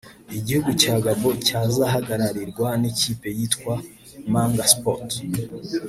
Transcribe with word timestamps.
Igihugu 0.37 0.69
cya 0.81 0.95
Gabon 1.03 1.35
cyizahagararirwa 1.45 2.67
n’ikipe 2.81 3.27
yitwa 3.37 3.73
Manga 4.31 4.65
Sport 4.73 5.09